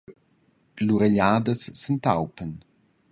Lur 0.87 1.03
egliadas 1.07 1.61
s’entaupan. 1.83 2.51